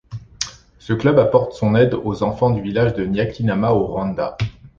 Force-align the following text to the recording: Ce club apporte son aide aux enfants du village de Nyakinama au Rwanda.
Ce 0.79 0.93
club 0.93 1.19
apporte 1.19 1.53
son 1.53 1.75
aide 1.75 1.93
aux 1.93 2.23
enfants 2.23 2.49
du 2.49 2.59
village 2.59 2.95
de 2.95 3.05
Nyakinama 3.05 3.71
au 3.73 3.85
Rwanda. 3.85 4.35